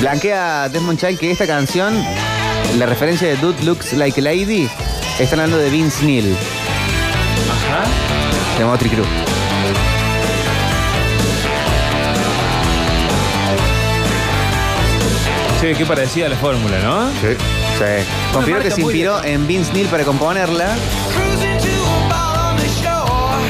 Blanquea 0.01 0.69
Desmond 0.69 0.99
Child 0.99 1.19
que 1.19 1.31
esta 1.31 1.47
canción, 1.47 2.03
la 2.79 2.87
referencia 2.87 3.29
de 3.29 3.37
Dude 3.37 3.63
Looks 3.65 3.93
Like 3.95 4.21
a 4.21 4.25
Lady, 4.25 4.69
está 5.19 5.35
hablando 5.35 5.59
de 5.59 5.71
Vince 5.71 6.05
Neil, 6.05 6.37
Ajá. 7.51 7.85
de 8.59 8.65
Motley 8.65 8.91
Crue. 8.91 9.07
Sí, 15.61 15.75
qué 15.77 15.85
parecía 15.85 16.29
la 16.29 16.37
fórmula, 16.37 16.79
¿no? 16.79 17.11
Sí. 17.21 17.37
Sí. 17.79 17.85
Confirmó 18.33 18.61
que 18.61 18.71
se 18.71 18.81
inspiró 18.81 19.23
en 19.23 19.47
Vince 19.47 19.73
Neil 19.73 19.87
para 19.87 20.05
componerla. 20.05 20.75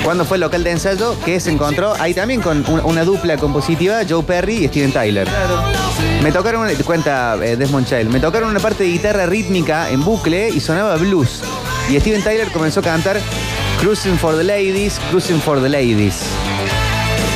Cuando 0.05 0.25
fue 0.25 0.37
el 0.39 0.41
local 0.43 0.65
de 0.65 0.71
ensayo, 0.71 1.17
que 1.25 1.39
se 1.39 1.51
encontró 1.51 1.95
ahí 1.99 2.15
también 2.15 2.41
con 2.41 2.65
un- 2.69 2.81
una 2.85 3.05
dupla 3.05 3.37
compositiva, 3.37 4.01
Joe 4.09 4.23
Perry 4.23 4.65
y 4.65 4.69
Steven 4.69 4.93
Tyler. 4.93 5.29
Me 6.23 6.33
tocaron, 6.33 6.63
una- 6.63 6.73
cuenta 6.85 7.37
eh, 7.43 7.57
Desmond 7.57 7.87
Child, 7.87 8.11
me 8.11 8.19
tocaron 8.21 8.49
una 8.51 8.61
parte 8.61 8.85
de 8.85 8.91
guitarra 8.91 9.27
rítmica 9.27 9.91
en 9.91 10.03
bucle 10.05 10.49
y 10.49 10.61
sonaba 10.61 10.97
blues. 10.97 11.43
Y 11.91 11.99
Steven 12.01 12.23
Tyler 12.23 12.49
comenzó 12.51 12.81
a 12.81 12.85
cantar 12.85 13.21
Cruising 13.81 14.19
for 14.19 14.37
the 14.37 14.45
Ladies, 14.45 14.99
Cruising 15.11 15.41
for 15.41 15.61
the 15.61 15.69
Ladies. 15.69 16.17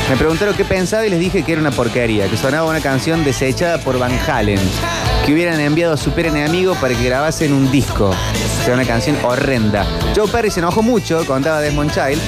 Me 0.08 0.16
preguntaron 0.16 0.54
qué 0.54 0.64
pensaba 0.64 1.06
y 1.06 1.10
les 1.10 1.20
dije 1.20 1.42
que 1.42 1.52
era 1.52 1.60
una 1.60 1.70
porquería, 1.70 2.26
que 2.28 2.36
sonaba 2.36 2.68
una 2.68 2.80
canción 2.80 3.22
desechada 3.22 3.78
por 3.78 3.98
Van 3.98 4.18
Halen, 4.26 4.58
que 5.24 5.32
hubieran 5.32 5.60
enviado 5.60 5.94
a 5.94 5.96
Super 5.96 6.26
Enemigo 6.26 6.74
para 6.76 6.94
que 6.94 7.04
grabasen 7.04 7.52
un 7.52 7.70
disco. 7.70 8.10
O 8.10 8.64
sea, 8.64 8.74
una 8.74 8.84
canción 8.84 9.16
horrenda. 9.22 9.86
Joe 10.16 10.28
Perry 10.28 10.50
se 10.50 10.60
enojó 10.60 10.82
mucho, 10.82 11.24
contaba 11.26 11.60
Desmond 11.60 11.92
Child, 11.92 12.20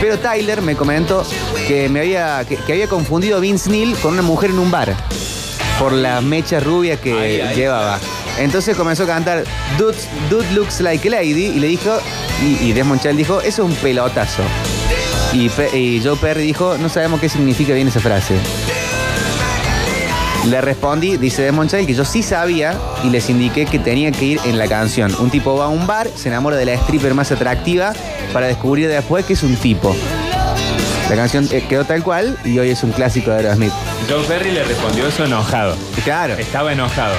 pero 0.00 0.18
Tyler 0.18 0.62
me 0.62 0.74
comentó 0.76 1.24
que, 1.66 1.88
me 1.88 2.00
había, 2.00 2.44
que, 2.48 2.56
que 2.56 2.72
había 2.72 2.88
confundido 2.88 3.36
a 3.36 3.40
Vince 3.40 3.70
Neil 3.70 3.94
con 3.96 4.12
una 4.14 4.22
mujer 4.22 4.50
en 4.50 4.58
un 4.58 4.70
bar 4.70 4.94
por 5.78 5.92
la 5.92 6.20
mecha 6.20 6.60
rubia 6.60 6.96
que 7.00 7.12
Ay, 7.12 7.40
ay, 7.40 7.54
llevaba. 7.54 7.98
Entonces 8.38 8.76
comenzó 8.76 9.02
a 9.02 9.06
cantar 9.06 9.44
Dude, 9.78 9.96
Dude 10.30 10.50
Looks 10.52 10.80
Like 10.80 11.08
a 11.08 11.10
Lady 11.10 11.46
y 11.46 11.60
le 11.60 11.66
dijo, 11.68 11.90
y, 12.42 12.64
y 12.68 12.72
Desmond 12.72 13.00
Child 13.02 13.16
dijo, 13.16 13.40
eso 13.40 13.62
es 13.64 13.68
un 13.70 13.74
pelotazo. 13.76 14.42
Y, 15.34 15.48
Pe- 15.50 15.76
y 15.78 16.02
Joe 16.04 16.16
Perry 16.16 16.42
dijo, 16.42 16.76
no 16.78 16.88
sabemos 16.88 17.20
qué 17.20 17.28
significa 17.28 17.72
bien 17.74 17.88
esa 17.88 18.00
frase. 18.00 18.34
Le 20.48 20.60
respondí, 20.60 21.16
dice 21.16 21.42
Desmond 21.42 21.70
Child, 21.70 21.86
que 21.86 21.94
yo 21.94 22.04
sí 22.04 22.22
sabía 22.22 22.76
y 23.04 23.10
les 23.10 23.30
indiqué 23.30 23.64
que 23.64 23.78
tenía 23.78 24.10
que 24.10 24.24
ir 24.24 24.40
en 24.44 24.58
la 24.58 24.66
canción. 24.66 25.14
Un 25.20 25.30
tipo 25.30 25.56
va 25.56 25.66
a 25.66 25.68
un 25.68 25.86
bar, 25.86 26.08
se 26.14 26.28
enamora 26.28 26.56
de 26.56 26.64
la 26.64 26.72
stripper 26.74 27.14
más 27.14 27.30
atractiva 27.30 27.92
para 28.32 28.48
descubrir 28.48 28.88
después 28.88 29.24
que 29.24 29.34
es 29.34 29.42
un 29.42 29.54
tipo. 29.56 29.94
La 31.08 31.16
canción 31.16 31.46
eh, 31.52 31.64
quedó 31.68 31.84
tal 31.84 32.02
cual 32.02 32.38
y 32.44 32.58
hoy 32.58 32.70
es 32.70 32.82
un 32.82 32.90
clásico 32.90 33.30
de 33.30 33.36
Aerosmith. 33.36 33.72
Joe 34.08 34.24
Perry 34.24 34.50
le 34.50 34.64
respondió 34.64 35.06
eso 35.06 35.24
enojado. 35.24 35.76
Claro. 36.04 36.34
Estaba 36.34 36.72
enojado. 36.72 37.14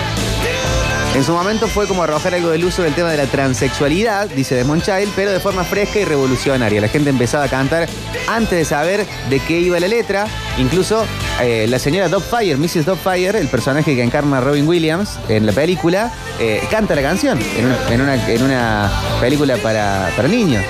En 1.16 1.24
su 1.24 1.32
momento 1.32 1.68
fue 1.68 1.88
como 1.88 2.02
arrojar 2.02 2.34
algo 2.34 2.50
del 2.50 2.66
uso 2.66 2.82
del 2.82 2.96
tema 2.96 3.12
de 3.12 3.18
la 3.18 3.28
transexualidad, 3.28 4.28
dice 4.30 4.56
Desmond 4.56 4.82
Child, 4.84 5.14
pero 5.16 5.32
de 5.32 5.40
forma 5.40 5.64
fresca 5.64 6.00
y 6.00 6.06
revolucionaria. 6.06 6.82
La 6.82 6.88
gente 6.88 7.12
empezaba 7.12 7.44
a 7.44 7.50
cantar 7.50 7.88
antes 8.28 8.58
de 8.58 8.66
saber 8.66 9.06
de 9.30 9.40
qué 9.40 9.60
iba 9.60 9.80
la 9.80 9.88
letra. 9.88 10.26
Incluso 10.60 11.06
eh, 11.42 11.66
la 11.68 11.80
señora 11.80 12.10
Dogfire, 12.10 12.58
Mrs. 12.58 12.86
Dogfire, 12.86 13.40
el 13.40 13.48
personaje 13.48 13.96
que 13.96 14.04
encarna 14.04 14.40
Robin 14.40 14.68
Williams 14.68 15.18
en 15.28 15.48
la 15.48 15.52
película, 15.52 16.12
eh, 16.40 16.62
canta 16.70 16.94
la 16.94 17.02
canción 17.02 17.40
en 17.58 17.66
una, 17.66 17.78
en 17.90 18.02
una- 18.02 18.30
en 18.30 18.44
una 18.44 18.92
película 19.20 19.58
para, 19.58 20.12
para 20.16 20.28
niños. 20.28 20.64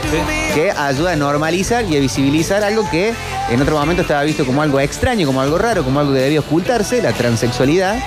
Que 0.55 0.71
ayuda 0.71 1.11
a 1.11 1.15
normalizar 1.17 1.83
y 1.85 1.97
a 1.97 1.99
visibilizar 1.99 2.63
algo 2.63 2.89
que 2.89 3.13
en 3.49 3.61
otro 3.61 3.77
momento 3.77 4.03
estaba 4.03 4.23
visto 4.23 4.45
como 4.45 4.61
algo 4.61 4.79
extraño, 4.79 5.25
como 5.27 5.41
algo 5.41 5.57
raro, 5.57 5.83
como 5.83 5.99
algo 5.99 6.13
que 6.13 6.19
debía 6.19 6.39
ocultarse, 6.39 7.01
la 7.01 7.11
transexualidad. 7.11 7.97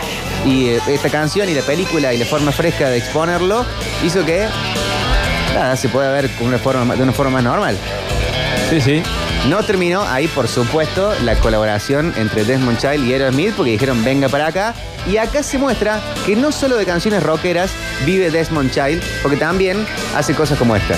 Y 0.47 0.69
eh, 0.69 0.81
esta 0.89 1.11
canción 1.11 1.47
y 1.49 1.55
la 1.55 1.63
película 1.63 2.15
y 2.15 2.17
la 2.19 2.25
forma 2.25 2.53
fresca 2.53 2.89
de 2.89 2.97
exponerlo 2.99 3.67
hizo 4.03 4.25
que 4.25 4.47
nada, 5.55 5.77
se 5.77 5.89
pueda 5.91 6.11
ver 6.11 6.31
con 6.37 6.47
una 6.49 6.59
forma, 6.59 6.95
de 6.97 7.03
una 7.03 7.13
forma 7.13 7.33
más 7.33 7.45
normal. 7.45 7.77
Sí, 8.71 8.81
sí. 8.81 9.03
No 9.49 9.63
terminó 9.63 10.03
ahí, 10.03 10.27
por 10.27 10.49
supuesto, 10.49 11.15
la 11.23 11.37
colaboración 11.37 12.13
entre 12.17 12.45
Desmond 12.45 12.79
Child 12.79 13.07
y 13.07 13.13
Aerosmith 13.13 13.55
porque 13.55 13.71
dijeron 13.73 14.03
venga 14.05 14.29
para 14.29 14.49
acá. 14.49 14.75
Y 15.07 15.19
acá 15.19 15.45
se 15.45 15.57
muestra 15.57 16.01
que 16.25 16.35
no 16.35 16.51
solo 16.51 16.77
de 16.77 16.85
canciones 16.85 17.23
rockeras 17.23 17.71
vive 18.05 18.31
Desmond 18.31 18.73
Child, 18.73 19.03
porque 19.23 19.37
también 19.37 19.87
hace 20.17 20.35
cosas 20.35 20.59
como 20.59 20.75
esta. 20.75 20.97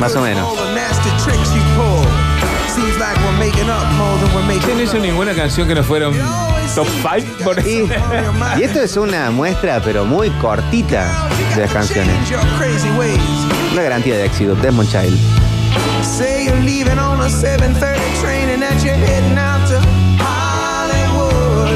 Than 0.00 0.22
we're 4.34 4.42
making 4.46 4.60
Usted 4.60 4.74
no 4.74 4.82
hizo 4.82 4.98
ninguna 4.98 5.34
canción 5.34 5.68
que 5.68 5.74
no 5.74 5.84
fuera 5.84 6.08
un 6.08 6.16
top 6.74 6.86
5 7.02 7.44
por 7.44 7.58
Y, 7.66 7.88
y 8.58 8.62
esto 8.62 8.80
es 8.80 8.96
una 8.96 9.30
muestra, 9.30 9.80
pero 9.80 10.04
muy 10.06 10.30
cortita 10.30 11.28
de 11.54 11.62
las 11.62 11.72
canciones. 11.72 12.14
Una 13.72 13.82
garantía 13.82 14.16
de 14.16 14.24
éxito, 14.24 14.54
Desmond 14.54 14.90
Child. 14.90 15.18
Say 16.02 16.46
you're 16.46 16.60
leaving 16.60 16.98
on 16.98 17.20
a 17.20 17.28
7:30 17.28 18.20
train 18.20 18.48
and 18.48 18.62
that 18.62 18.82
you're 18.82 18.94
heading 18.94 19.38
out 19.38 19.68
to 19.68 19.78
Hollywood. 20.18 21.68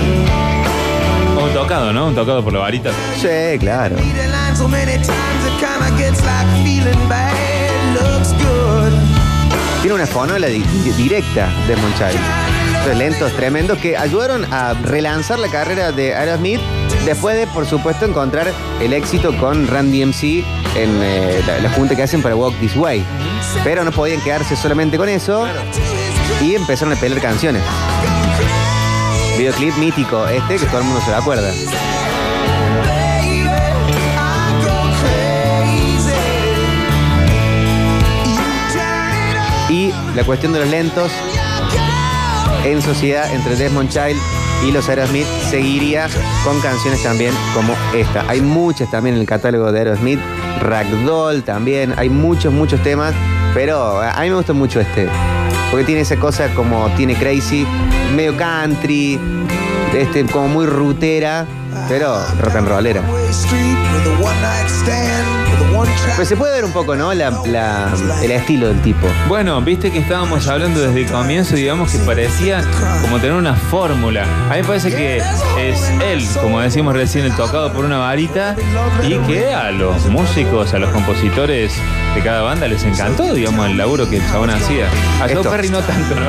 Un 1.43 1.53
tocado, 1.53 1.93
¿no? 1.93 2.07
Un 2.07 2.15
tocado 2.15 2.43
por 2.43 2.53
la 2.55 2.61
varita. 2.61 2.91
Sí, 3.21 3.59
claro. 3.59 3.97
Tiene 9.83 9.95
una 9.95 10.07
fonola 10.07 10.47
di- 10.47 10.65
di- 10.83 10.93
directa 10.93 11.49
de 11.67 11.75
Child. 11.75 12.21
Esos 12.85 12.97
lentos 12.97 13.33
tremendos 13.33 13.79
que 13.79 13.97
ayudaron 13.97 14.51
a 14.53 14.75
relanzar 14.75 15.39
la 15.39 15.49
carrera 15.49 15.91
de 15.93 16.15
Aerosmith 16.15 16.61
después 17.05 17.37
de, 17.37 17.47
por 17.47 17.67
supuesto, 17.67 18.05
encontrar 18.05 18.53
el 18.81 18.93
éxito 18.93 19.35
con 19.39 19.67
Randy 19.67 20.05
MC 20.07 20.45
en 20.75 20.91
eh, 21.03 21.43
la, 21.47 21.59
la 21.61 21.71
junta 21.71 21.95
que 21.97 22.03
hacen 22.03 22.21
para 22.23 22.35
Walk 22.37 22.55
This 22.61 22.77
Way. 22.77 23.05
Pero 23.63 23.85
no 23.85 23.93
podían 23.93 24.21
quedarse 24.21 24.57
solamente 24.57 24.97
con 24.99 25.09
eso 25.09 25.47
y 26.43 26.55
empezaron 26.55 26.93
a 26.95 26.97
pelear 27.01 27.21
canciones. 27.23 27.63
Videoclip 29.39 29.77
mítico 29.77 30.27
este 30.29 30.57
que 30.57 30.67
todo 30.67 30.79
el 30.79 30.85
mundo 30.85 31.01
se 31.05 31.11
lo 31.11 31.17
acuerda. 31.17 31.51
La 40.15 40.25
cuestión 40.25 40.53
de 40.53 40.61
los 40.61 40.69
lentos 40.69 41.11
en 42.65 42.81
sociedad 42.81 43.33
entre 43.35 43.57
Desmond 43.57 43.91
Child 43.91 44.17
y 44.67 44.71
los 44.71 44.89
Aerosmith 44.89 45.27
seguiría 45.51 46.09
con 46.45 46.61
canciones 46.61 47.03
también 47.03 47.35
como 47.55 47.75
esta. 47.95 48.25
Hay 48.29 48.41
muchas 48.41 48.91
también 48.91 49.17
en 49.17 49.21
el 49.21 49.27
catálogo 49.27 49.71
de 49.73 49.81
Aerosmith, 49.81 50.21
Ragdoll 50.61 51.43
también, 51.43 51.95
hay 51.97 52.09
muchos, 52.09 52.53
muchos 52.53 52.83
temas, 52.83 53.15
pero 53.55 54.01
a 54.01 54.21
mí 54.21 54.31
me 54.31 54.37
gusta 54.37 54.53
mucho 54.53 54.81
este, 54.81 55.09
Porque 55.71 55.85
tiene 55.85 56.03
esa 56.03 56.17
cosa 56.17 56.49
como 56.55 56.89
tiene 56.97 57.15
Crazy, 57.17 57.67
medio 58.15 58.37
country, 58.37 59.19
este, 59.95 60.25
como 60.27 60.49
muy 60.49 60.67
rutera, 60.67 61.47
pero 61.89 62.19
rock 62.41 62.57
and 62.57 62.69
rollera. 62.69 63.03
Pero 66.17 66.25
se 66.25 66.37
puede 66.37 66.53
ver 66.55 66.65
un 66.65 66.73
poco, 66.73 66.95
¿no? 66.97 67.13
La- 67.15 67.31
la- 67.47 67.93
el 68.23 68.31
estilo 68.31 68.69
del 68.69 68.81
tipo. 68.83 69.07
Bueno, 69.29 69.61
viste 69.61 69.91
que 69.91 69.99
estábamos 69.99 70.47
hablando 70.49 70.81
desde 70.81 71.03
el 71.03 71.11
comienzo, 71.11 71.57
digamos 71.57 71.91
que 71.93 71.99
parecía 71.99 72.63
como 73.03 73.19
tener 73.19 73.33
una 73.35 73.55
fórmula. 73.55 74.23
A 74.51 74.55
mí 74.55 74.61
me 74.63 74.65
parece 74.65 74.91
que 74.95 75.19
es 75.19 75.91
él, 76.03 76.27
como 76.41 76.61
decimos 76.61 76.95
recién, 76.95 77.25
el 77.25 77.35
tocado 77.37 77.73
por 77.73 77.85
una 77.85 77.99
varita 77.99 78.55
y 79.03 79.15
que 79.27 79.53
a 79.55 79.71
los 79.71 80.07
músicos, 80.07 80.73
a 80.75 80.79
los 80.79 80.91
compositores 80.91 81.73
de 82.15 82.21
cada 82.23 82.43
banda 82.43 82.69
les 82.69 82.83
encantó, 82.85 83.33
digamos, 83.35 83.67
el 83.67 83.77
laburo 83.77 84.09
que 84.09 84.19
el 84.19 84.27
chabón 84.31 84.51
hacía. 84.51 84.87
A 85.23 85.27
Joe. 85.33 85.43
Perry 85.43 85.69
no 85.71 85.81
tanto, 85.81 86.15
¿no? 86.15 86.27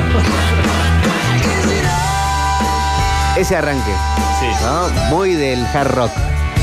Ese 3.38 3.56
arranque, 3.56 3.92
Sí. 4.40 4.48
¿no? 4.64 4.90
Muy 5.10 5.34
del 5.36 5.66
hard 5.66 5.92
rock. 5.92 6.12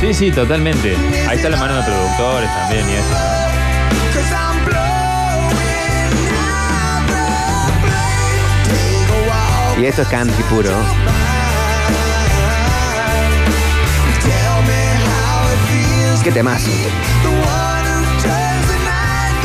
Sí, 0.00 0.12
sí, 0.12 0.30
totalmente. 0.32 0.96
Ahí 1.28 1.36
está 1.36 1.48
la 1.48 1.56
mano 1.56 1.76
de 1.76 1.82
productores 1.82 2.50
también 2.54 2.88
y 2.88 2.92
eso. 2.94 3.42
Y 9.80 9.86
esto 9.86 10.02
es 10.02 10.08
country 10.08 10.42
puro. 10.44 10.70
Qué 16.22 16.30
temazo. 16.30 16.70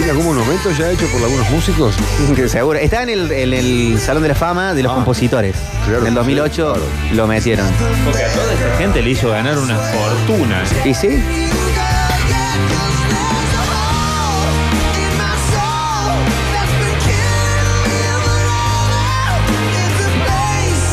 ¿Tiene 0.07 0.21
algún 0.21 0.37
monumento 0.37 0.71
ya 0.71 0.89
hecho 0.89 1.05
por 1.07 1.21
algunos 1.21 1.49
músicos? 1.49 1.93
Que 2.33 2.47
seguro. 2.47 2.79
Está 2.79 3.03
en 3.03 3.09
el, 3.09 3.29
en 3.29 3.53
el 3.53 3.99
Salón 3.99 4.23
de 4.23 4.29
la 4.29 4.35
Fama 4.35 4.73
de 4.73 4.81
los 4.81 4.93
Ah. 4.93 4.95
compositores. 4.95 5.53
Claro, 5.83 5.99
en 6.03 6.07
el 6.07 6.13
2008 6.13 6.73
claro. 6.75 6.81
lo 7.13 7.27
metieron. 7.27 7.67
Porque 8.05 8.23
a 8.23 8.31
toda 8.31 8.53
esta 8.53 8.77
gente 8.77 9.01
le 9.01 9.09
hizo 9.09 9.29
ganar 9.31 9.57
una 9.57 9.77
fortuna. 9.77 10.63
¿Y 10.85 10.93
sí? 10.93 11.21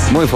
In 0.09 0.21
my 0.21 0.27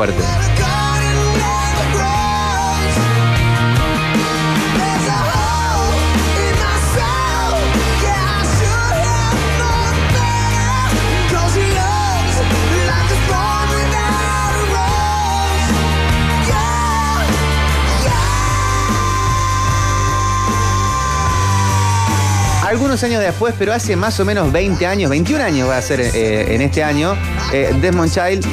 Años 23.03 23.23
después, 23.23 23.55
pero 23.57 23.73
hace 23.73 23.95
más 23.95 24.19
o 24.19 24.25
menos 24.25 24.51
20 24.51 24.85
años, 24.85 25.09
21 25.09 25.45
años 25.45 25.69
va 25.69 25.77
a 25.77 25.83
ser 25.83 26.01
eh, 26.01 26.55
en 26.55 26.61
este 26.61 26.83
año, 26.83 27.15
eh, 27.53 27.73
Desmond 27.81 28.11
Child 28.11 28.45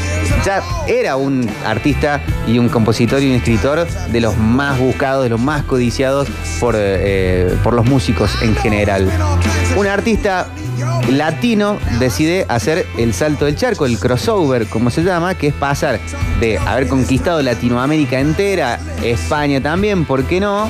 ya 0.45 0.61
era 0.87 1.15
un 1.15 1.49
artista 1.65 2.21
y 2.45 2.59
un 2.59 2.69
compositor 2.69 3.23
y 3.23 3.29
un 3.31 3.37
escritor 3.37 3.87
de 3.87 4.21
los 4.21 4.37
más 4.37 4.77
buscados, 4.77 5.23
de 5.23 5.29
los 5.29 5.41
más 5.41 5.63
codiciados 5.63 6.27
por, 6.59 6.75
eh, 6.77 7.57
por 7.63 7.73
los 7.73 7.85
músicos 7.85 8.39
en 8.43 8.55
general. 8.55 9.09
Un 9.77 9.87
artista 9.87 10.47
latino 11.09 11.79
decide 11.99 12.45
hacer 12.47 12.85
el 12.99 13.15
salto 13.15 13.45
del 13.45 13.55
charco, 13.55 13.87
el 13.87 13.97
crossover, 13.97 14.67
como 14.67 14.91
se 14.91 15.03
llama, 15.03 15.33
que 15.33 15.47
es 15.47 15.53
pasar 15.55 15.99
de 16.39 16.59
haber 16.59 16.87
conquistado 16.87 17.41
Latinoamérica 17.41 18.19
entera, 18.19 18.79
España 19.03 19.59
también, 19.59 20.05
¿por 20.05 20.23
qué 20.25 20.39
no? 20.39 20.69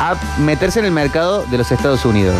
A 0.00 0.14
meterse 0.40 0.80
en 0.80 0.86
el 0.86 0.92
mercado 0.92 1.44
de 1.50 1.58
los 1.58 1.70
Estados 1.70 2.04
Unidos 2.04 2.34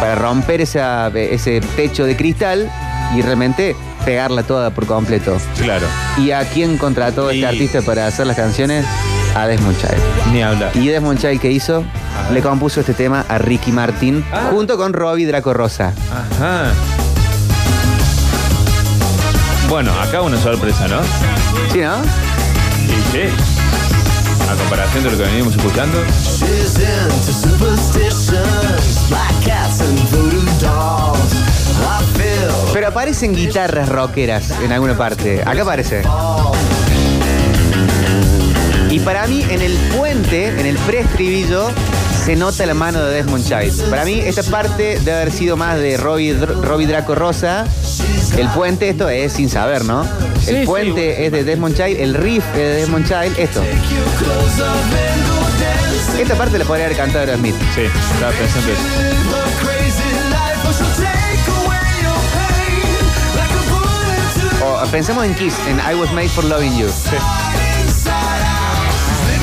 para 0.00 0.14
romper 0.16 0.60
esa- 0.60 1.08
ese 1.08 1.60
techo 1.76 2.04
de 2.04 2.16
cristal 2.16 2.70
y 3.14 3.22
realmente 3.22 3.76
pegarla 4.04 4.42
toda 4.42 4.70
por 4.70 4.86
completo. 4.86 5.36
Claro, 5.58 5.86
¿Y 6.18 6.30
a 6.32 6.44
quién 6.48 6.76
contrató 6.78 7.30
Y- 7.32 7.36
este 7.36 7.46
artista 7.46 7.82
para 7.82 8.06
hacer 8.06 8.26
las 8.26 8.36
canciones? 8.36 8.84
A 9.36 9.46
Desmond 9.46 9.76
Child. 9.78 10.32
ni 10.32 10.42
hablar. 10.42 10.70
¿Y 10.76 10.86
Desmond 10.88 11.18
Child 11.20 11.40
qué 11.40 11.50
hizo? 11.50 11.84
Le 12.32 12.40
compuso 12.40 12.80
este 12.80 12.94
tema 12.94 13.24
a 13.28 13.38
Ricky 13.38 13.72
Martin 13.72 14.24
Ah. 14.32 14.48
junto 14.50 14.76
con 14.76 14.92
Robbie 14.92 15.26
Draco 15.26 15.52
Rosa. 15.52 15.92
Ajá. 16.12 16.70
Bueno, 19.68 19.92
acá 20.00 20.22
una 20.22 20.38
sorpresa, 20.38 20.86
¿no? 20.86 21.00
¿Sí, 21.72 21.80
no? 21.80 21.96
Sí, 22.02 22.96
sí. 23.12 23.53
A 24.48 24.56
comparación 24.56 25.04
de 25.04 25.10
lo 25.10 25.16
que 25.16 25.22
venimos 25.24 25.56
escuchando. 25.56 25.98
Pero 32.72 32.88
aparecen 32.88 33.34
guitarras 33.34 33.88
rockeras 33.88 34.50
en 34.62 34.72
alguna 34.72 34.96
parte. 34.96 35.42
Acá 35.44 35.62
aparece. 35.62 36.02
Y 38.90 39.00
para 39.00 39.26
mí, 39.26 39.44
en 39.48 39.60
el 39.62 39.76
puente, 39.96 40.48
en 40.48 40.66
el 40.66 40.76
preestribillo, 40.78 41.68
se 42.24 42.36
nota 42.36 42.64
la 42.64 42.74
mano 42.74 43.02
de 43.04 43.16
Desmond 43.16 43.44
Child. 43.44 43.90
Para 43.90 44.04
mí, 44.04 44.20
esta 44.20 44.42
parte 44.44 44.98
debe 45.00 45.14
haber 45.14 45.32
sido 45.32 45.56
más 45.56 45.78
de 45.78 45.96
Robbie, 45.96 46.34
Robbie 46.34 46.86
Draco 46.86 47.14
Rosa. 47.14 47.66
El 48.36 48.48
puente, 48.48 48.88
esto 48.88 49.08
es 49.08 49.32
sin 49.32 49.48
saber, 49.48 49.84
¿no? 49.84 50.02
El 50.46 50.60
Sí, 50.60 50.66
puente 50.66 51.16
sí. 51.16 51.22
es 51.24 51.32
de 51.32 51.44
Desmond 51.44 51.76
Child, 51.76 52.00
el 52.00 52.14
riff 52.14 52.44
es 52.52 52.56
de 52.58 52.74
Desmond 52.76 53.06
Child, 53.06 53.38
esto. 53.38 53.62
Esta 56.20 56.34
parte 56.34 56.58
la 56.58 56.64
podría 56.64 56.86
haber 56.86 56.96
cantado 56.96 57.20
Aerosmith. 57.20 57.54
Sí, 57.74 57.82
estaba 58.14 58.32
pensando 58.32 58.72
eso. 58.72 59.94
O 64.62 64.86
pensemos 64.90 65.24
en 65.24 65.34
Kiss, 65.34 65.54
en 65.68 65.78
I 65.78 65.94
Was 65.98 66.12
Made 66.12 66.28
for 66.28 66.44
Loving 66.44 66.76
You. 66.78 66.88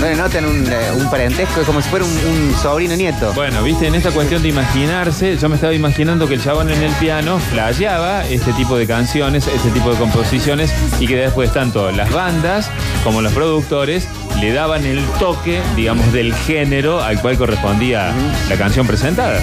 No 0.01 0.07
le 0.07 0.15
notan 0.15 0.45
un, 0.45 0.65
eh, 0.65 0.91
un 0.95 1.07
parentesco, 1.11 1.61
es 1.61 1.67
como 1.67 1.79
si 1.79 1.87
fuera 1.87 2.03
un, 2.03 2.11
un 2.11 2.55
sobrino 2.59 2.95
nieto. 2.95 3.33
Bueno, 3.33 3.61
viste, 3.61 3.85
en 3.85 3.93
esta 3.93 4.09
cuestión 4.09 4.41
de 4.41 4.49
imaginarse, 4.49 5.37
yo 5.37 5.47
me 5.47 5.53
estaba 5.53 5.75
imaginando 5.75 6.27
que 6.27 6.33
el 6.33 6.43
chabón 6.43 6.71
en 6.71 6.81
el 6.81 6.91
piano 6.93 7.37
flasheaba 7.37 8.25
este 8.25 8.51
tipo 8.53 8.75
de 8.79 8.87
canciones, 8.87 9.45
este 9.45 9.69
tipo 9.69 9.91
de 9.91 9.97
composiciones, 9.97 10.73
y 10.99 11.05
que 11.05 11.15
después 11.17 11.53
tanto 11.53 11.91
las 11.91 12.11
bandas 12.11 12.71
como 13.03 13.21
los 13.21 13.31
productores 13.31 14.07
le 14.39 14.51
daban 14.53 14.87
el 14.87 15.05
toque, 15.19 15.61
digamos, 15.75 16.11
del 16.13 16.33
género 16.33 17.03
al 17.03 17.21
cual 17.21 17.37
correspondía 17.37 18.11
la 18.49 18.57
canción 18.57 18.87
presentada. 18.87 19.39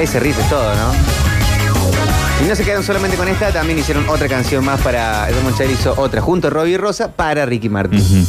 Ese 0.00 0.20
riff 0.20 0.38
es 0.38 0.48
todo, 0.48 0.72
¿no? 0.76 1.17
Y 2.40 2.48
no 2.48 2.54
se 2.54 2.64
quedaron 2.64 2.84
solamente 2.84 3.16
con 3.16 3.28
esta, 3.28 3.52
también 3.52 3.78
hicieron 3.78 4.08
otra 4.08 4.28
canción 4.28 4.64
más 4.64 4.80
para. 4.80 5.28
Edmond 5.28 5.56
Child 5.56 5.70
hizo 5.72 5.94
otra 5.96 6.20
junto 6.20 6.48
a 6.48 6.50
Robbie 6.50 6.78
Rosa 6.78 7.10
para 7.12 7.44
Ricky 7.44 7.68
Martin. 7.68 8.26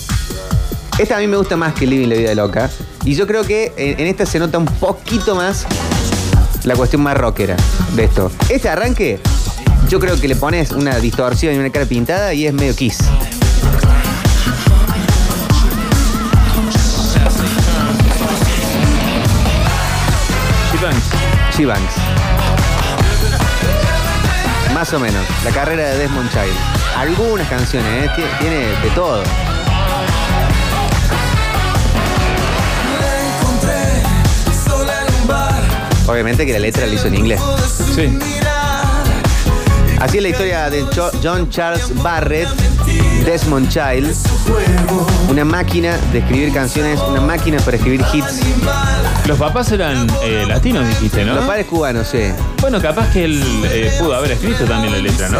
Esta 0.97 1.17
a 1.17 1.19
mí 1.19 1.27
me 1.27 1.37
gusta 1.37 1.55
más 1.55 1.73
que 1.73 1.85
Living 1.85 2.07
la 2.07 2.15
Vida 2.15 2.35
Loca. 2.35 2.69
Y 3.05 3.15
yo 3.15 3.27
creo 3.27 3.43
que 3.43 3.71
en, 3.77 3.99
en 3.99 4.07
esta 4.07 4.25
se 4.25 4.39
nota 4.39 4.57
un 4.57 4.65
poquito 4.65 5.35
más 5.35 5.65
la 6.63 6.75
cuestión 6.75 7.01
más 7.03 7.17
rockera 7.17 7.55
de 7.95 8.03
esto. 8.03 8.31
Este 8.49 8.67
arranque, 8.67 9.19
yo 9.87 9.99
creo 9.99 10.19
que 10.19 10.27
le 10.27 10.35
pones 10.35 10.71
una 10.71 10.97
distorsión 10.97 11.55
y 11.55 11.57
una 11.57 11.69
cara 11.69 11.85
pintada 11.85 12.33
y 12.33 12.45
es 12.47 12.53
medio 12.53 12.75
kiss. 12.75 12.99
G-Banks. 20.71 21.57
G-Banks. 21.57 22.08
Más 24.79 24.93
o 24.93 24.99
menos. 25.01 25.25
La 25.43 25.51
carrera 25.51 25.89
de 25.89 25.97
Desmond 25.97 26.29
Child. 26.29 26.55
Algunas 26.95 27.49
canciones, 27.49 28.05
¿eh? 28.05 28.09
Tie- 28.15 28.39
Tiene 28.39 28.59
de 28.81 28.89
todo. 28.95 29.21
Obviamente 36.07 36.45
que 36.45 36.53
la 36.53 36.59
letra 36.59 36.85
la 36.87 36.93
hizo 36.95 37.07
en 37.07 37.15
inglés. 37.15 37.39
Sí. 37.95 38.17
Así 39.99 40.17
es 40.17 40.23
la 40.23 40.29
historia 40.29 40.69
de 40.69 40.83
John 41.21 41.49
Charles 41.49 41.93
Barrett, 42.01 42.47
Desmond 43.25 43.69
Child, 43.69 44.15
una 45.29 45.45
máquina 45.45 45.97
de 46.11 46.19
escribir 46.19 46.53
canciones, 46.53 46.99
una 47.07 47.21
máquina 47.21 47.57
para 47.59 47.77
escribir 47.77 48.01
hits. 48.13 48.39
Los 49.27 49.37
papás 49.37 49.71
eran 49.71 50.07
eh, 50.23 50.45
latinos, 50.47 50.87
dijiste, 50.87 51.23
¿no? 51.23 51.35
Los 51.35 51.45
padres 51.45 51.65
cubanos, 51.67 52.07
sí. 52.07 52.31
Bueno, 52.61 52.81
capaz 52.81 53.11
que 53.11 53.25
él 53.25 53.43
eh, 53.65 53.91
pudo 53.99 54.15
haber 54.15 54.31
escrito 54.31 54.65
también 54.65 54.91
la 54.93 54.99
letra, 54.99 55.29
¿no? 55.29 55.39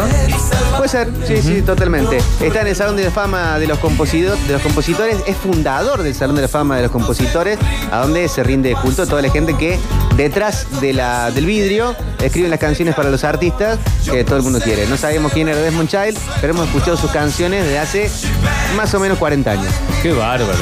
Puede 0.76 0.88
ser, 0.88 1.10
sí, 1.26 1.42
sí, 1.42 1.62
totalmente. 1.62 2.18
Está 2.40 2.60
en 2.60 2.68
el 2.68 2.76
Salón 2.76 2.96
de 2.96 3.04
la 3.04 3.10
Fama 3.10 3.58
de 3.58 3.66
los, 3.66 3.78
composido- 3.78 4.36
de 4.46 4.52
los 4.52 4.62
Compositores, 4.62 5.16
es 5.26 5.36
fundador 5.36 6.02
del 6.02 6.14
Salón 6.14 6.36
de 6.36 6.42
la 6.42 6.48
Fama 6.48 6.76
de 6.76 6.82
los 6.82 6.90
Compositores, 6.92 7.58
a 7.90 7.98
donde 7.98 8.28
se 8.28 8.42
rinde 8.44 8.74
culto 8.80 9.02
a 9.02 9.06
toda 9.06 9.22
la 9.22 9.30
gente 9.30 9.56
que 9.56 9.78
detrás 10.16 10.66
de 10.80 10.92
la, 10.92 11.30
del 11.32 11.46
vidrio 11.46 11.94
escriben 12.22 12.50
las 12.50 12.60
canciones 12.60 12.94
para 12.94 13.10
los 13.10 13.24
artistas 13.24 13.78
que 14.10 14.22
todo 14.24 14.36
el 14.36 14.42
mundo 14.42 14.60
quiere. 14.60 14.86
No 14.86 14.96
sabemos 14.96 15.32
quién 15.32 15.48
era 15.48 15.58
Desmond 15.58 15.88
Child, 15.88 16.16
pero 16.40 16.52
hemos 16.52 16.66
escuchado 16.68 16.96
sus 16.96 17.10
canciones 17.10 17.64
desde 17.70 17.78
hace 17.78 18.10
más 18.76 18.92
o 18.94 19.00
menos 19.00 19.16
40 19.18 19.50
años. 19.50 19.72
Qué 20.02 20.12
bárbaro. 20.12 20.52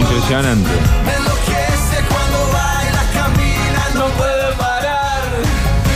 Impresionante. 0.00 0.70
No 3.94 4.06
puedo 4.16 4.50
parar. 4.58 5.22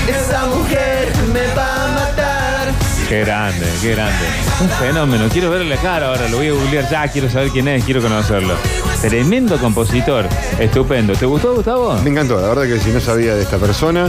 Esa 0.08 0.46
mujer 0.46 1.12
me 1.32 1.46
va 1.54 1.84
a 1.84 1.88
matar. 1.88 2.68
Qué 3.08 3.20
grande, 3.20 3.66
qué 3.82 3.94
grande. 3.94 4.26
Un 4.60 4.68
fenómeno. 4.70 5.24
Quiero 5.32 5.50
verle 5.50 5.68
la 5.74 5.80
cara 5.82 6.08
ahora. 6.08 6.28
Lo 6.28 6.36
voy 6.36 6.48
a 6.48 6.52
googlear 6.52 6.88
ya. 6.88 7.08
Quiero 7.08 7.28
saber 7.28 7.50
quién 7.50 7.66
es. 7.68 7.84
Quiero 7.84 8.00
conocerlo. 8.00 8.54
Tremendo 9.00 9.58
compositor. 9.58 10.28
Estupendo. 10.60 11.14
¿Te 11.14 11.26
gustó, 11.26 11.54
Gustavo? 11.54 11.94
Me 12.04 12.10
encantó, 12.10 12.40
la 12.40 12.48
verdad 12.48 12.64
que 12.64 12.78
si 12.80 12.90
no 12.90 13.00
sabía 13.00 13.34
de 13.34 13.42
esta 13.42 13.56
persona 13.58 14.08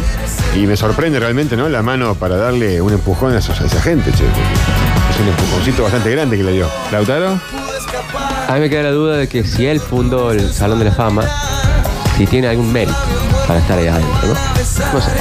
y 0.55 0.65
me 0.67 0.75
sorprende 0.77 1.19
realmente, 1.19 1.55
¿no? 1.55 1.67
La 1.69 1.81
mano 1.81 2.13
para 2.15 2.35
darle 2.37 2.79
un 2.81 2.93
empujón 2.93 3.33
a, 3.35 3.39
esos- 3.39 3.59
a 3.61 3.65
esa 3.65 3.81
gente, 3.81 4.11
che. 4.11 4.23
Es 5.19 5.23
un 5.23 5.31
empujoncito 5.31 5.83
bastante 5.83 6.11
grande 6.11 6.37
que 6.37 6.43
le 6.43 6.53
dio. 6.53 6.69
¿Lautaro? 6.93 7.37
A 8.47 8.53
mí 8.53 8.59
me 8.61 8.69
queda 8.69 8.83
la 8.83 8.91
duda 8.91 9.17
de 9.17 9.27
que 9.27 9.43
si 9.43 9.65
él 9.65 9.81
fundó 9.81 10.31
el 10.31 10.49
Salón 10.49 10.79
de 10.79 10.85
la 10.85 10.93
Fama, 10.93 11.23
si 12.15 12.25
tiene 12.25 12.47
algún 12.47 12.71
mérito 12.71 12.97
para 13.45 13.59
estar 13.59 13.77
ahí 13.77 13.87
adentro, 13.87 14.29
¿no? 14.29 14.33
No 14.93 15.01
sé. 15.01 15.11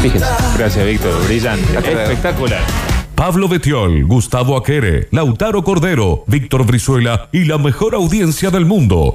Fíjense. 0.00 0.26
Gracias, 0.56 0.86
Víctor. 0.86 1.22
Brillante. 1.26 1.76
Espectacular. 1.76 2.62
Pablo 3.14 3.48
Betiol, 3.48 4.04
Gustavo 4.04 4.56
Aquere, 4.56 5.08
Lautaro 5.10 5.62
Cordero, 5.64 6.24
Víctor 6.26 6.64
Brizuela 6.64 7.28
y 7.32 7.44
la 7.44 7.58
mejor 7.58 7.94
audiencia 7.94 8.50
del 8.50 8.64
mundo. 8.64 9.14